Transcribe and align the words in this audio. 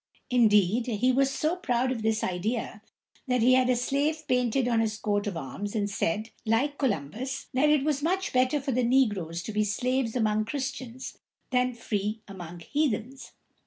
Indeed, 0.31 0.87
he 0.87 1.11
was 1.11 1.29
so 1.29 1.55
proud 1.57 1.91
of 1.91 2.01
this 2.01 2.23
idea 2.23 2.81
that 3.27 3.43
he 3.43 3.53
had 3.53 3.69
a 3.69 3.75
slave 3.75 4.23
painted 4.27 4.67
on 4.67 4.79
his 4.79 4.97
coat 4.97 5.27
of 5.27 5.37
arms, 5.37 5.75
and 5.75 5.87
said, 5.87 6.31
like 6.43 6.79
Columbus, 6.79 7.49
that 7.53 7.69
it 7.69 7.83
was 7.83 8.01
much 8.01 8.33
better 8.33 8.59
for 8.59 8.71
the 8.71 8.81
negroes 8.83 9.43
to 9.43 9.51
be 9.51 9.63
slaves 9.63 10.15
among 10.15 10.45
Christians 10.45 11.19
than 11.51 11.75
free 11.75 12.23
among 12.27 12.61
heathens. 12.61 13.33